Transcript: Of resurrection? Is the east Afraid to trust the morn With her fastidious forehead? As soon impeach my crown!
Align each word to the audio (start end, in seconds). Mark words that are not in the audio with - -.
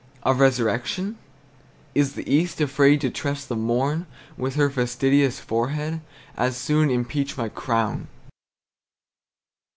Of 0.23 0.39
resurrection? 0.39 1.19
Is 1.93 2.13
the 2.15 2.27
east 2.27 2.59
Afraid 2.59 3.01
to 3.01 3.11
trust 3.11 3.49
the 3.49 3.55
morn 3.55 4.07
With 4.35 4.55
her 4.55 4.71
fastidious 4.71 5.39
forehead? 5.39 6.01
As 6.35 6.57
soon 6.57 6.89
impeach 6.89 7.37
my 7.37 7.49
crown! 7.49 8.07